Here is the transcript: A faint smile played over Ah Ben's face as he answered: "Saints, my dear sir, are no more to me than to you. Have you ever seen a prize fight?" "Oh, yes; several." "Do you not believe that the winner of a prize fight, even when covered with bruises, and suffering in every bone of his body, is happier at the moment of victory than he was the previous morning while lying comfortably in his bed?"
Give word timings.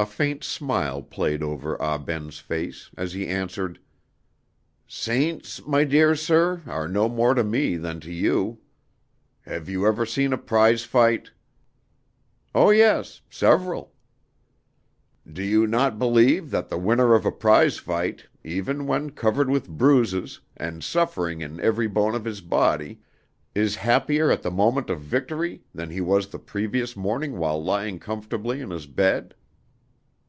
A 0.00 0.06
faint 0.06 0.42
smile 0.42 1.02
played 1.02 1.42
over 1.42 1.80
Ah 1.80 1.98
Ben's 1.98 2.38
face 2.38 2.90
as 2.96 3.12
he 3.12 3.28
answered: 3.28 3.78
"Saints, 4.88 5.64
my 5.66 5.84
dear 5.84 6.16
sir, 6.16 6.62
are 6.66 6.88
no 6.88 7.10
more 7.10 7.34
to 7.34 7.44
me 7.44 7.76
than 7.76 8.00
to 8.00 8.10
you. 8.10 8.58
Have 9.42 9.68
you 9.68 9.86
ever 9.86 10.06
seen 10.06 10.32
a 10.32 10.38
prize 10.38 10.82
fight?" 10.84 11.30
"Oh, 12.54 12.70
yes; 12.70 13.20
several." 13.28 13.92
"Do 15.30 15.42
you 15.42 15.66
not 15.66 15.98
believe 15.98 16.50
that 16.50 16.70
the 16.70 16.78
winner 16.78 17.14
of 17.14 17.26
a 17.26 17.30
prize 17.30 17.76
fight, 17.78 18.26
even 18.42 18.86
when 18.86 19.10
covered 19.10 19.50
with 19.50 19.68
bruises, 19.68 20.40
and 20.56 20.82
suffering 20.82 21.42
in 21.42 21.60
every 21.60 21.86
bone 21.86 22.14
of 22.14 22.24
his 22.24 22.40
body, 22.40 23.02
is 23.54 23.76
happier 23.76 24.30
at 24.32 24.42
the 24.42 24.50
moment 24.50 24.88
of 24.88 25.00
victory 25.00 25.62
than 25.74 25.90
he 25.90 26.00
was 26.00 26.28
the 26.28 26.38
previous 26.38 26.96
morning 26.96 27.36
while 27.38 27.62
lying 27.62 28.00
comfortably 28.00 28.60
in 28.60 28.70
his 28.70 28.86
bed?" 28.86 29.34